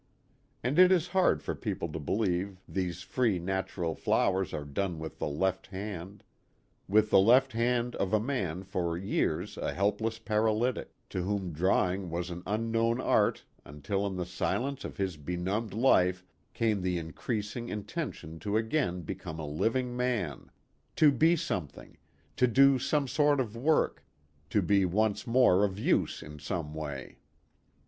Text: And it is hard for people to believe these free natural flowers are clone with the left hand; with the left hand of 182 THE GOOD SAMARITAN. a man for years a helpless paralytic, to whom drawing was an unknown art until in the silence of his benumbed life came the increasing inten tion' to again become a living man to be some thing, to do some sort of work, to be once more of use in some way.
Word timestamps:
And 0.63 0.79
it 0.79 0.91
is 0.91 1.09
hard 1.09 1.43
for 1.43 1.53
people 1.53 1.87
to 1.89 1.99
believe 1.99 2.59
these 2.67 3.03
free 3.03 3.37
natural 3.37 3.93
flowers 3.93 4.51
are 4.51 4.65
clone 4.65 4.97
with 4.97 5.19
the 5.19 5.27
left 5.27 5.67
hand; 5.67 6.23
with 6.87 7.11
the 7.11 7.19
left 7.19 7.53
hand 7.53 7.95
of 7.97 8.11
182 8.11 8.15
THE 8.15 8.17
GOOD 8.17 8.25
SAMARITAN. 8.25 8.57
a 8.57 8.57
man 8.57 8.63
for 8.63 8.97
years 8.97 9.57
a 9.59 9.73
helpless 9.75 10.17
paralytic, 10.17 10.95
to 11.11 11.21
whom 11.21 11.53
drawing 11.53 12.09
was 12.09 12.31
an 12.31 12.41
unknown 12.47 12.99
art 12.99 13.45
until 13.63 14.07
in 14.07 14.15
the 14.15 14.25
silence 14.25 14.83
of 14.83 14.97
his 14.97 15.17
benumbed 15.17 15.75
life 15.75 16.25
came 16.55 16.81
the 16.81 16.97
increasing 16.97 17.67
inten 17.67 18.11
tion' 18.11 18.39
to 18.39 18.57
again 18.57 19.01
become 19.03 19.37
a 19.37 19.45
living 19.45 19.95
man 19.95 20.49
to 20.95 21.11
be 21.11 21.35
some 21.35 21.67
thing, 21.67 21.95
to 22.37 22.47
do 22.47 22.79
some 22.79 23.07
sort 23.07 23.39
of 23.39 23.55
work, 23.55 24.03
to 24.49 24.63
be 24.63 24.83
once 24.83 25.27
more 25.27 25.63
of 25.63 25.77
use 25.77 26.23
in 26.23 26.39
some 26.39 26.73
way. 26.73 27.19